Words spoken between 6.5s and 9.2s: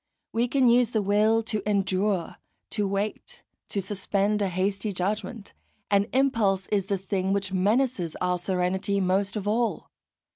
is the thing which menaces our serenity